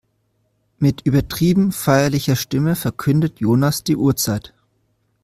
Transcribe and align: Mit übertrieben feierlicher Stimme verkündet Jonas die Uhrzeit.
Mit 0.79 1.01
übertrieben 1.05 1.71
feierlicher 1.71 2.35
Stimme 2.35 2.75
verkündet 2.75 3.39
Jonas 3.39 3.83
die 3.83 3.95
Uhrzeit. 3.97 4.51